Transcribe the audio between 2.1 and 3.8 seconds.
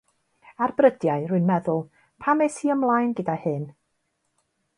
pam es i ymlaen gyda hyn?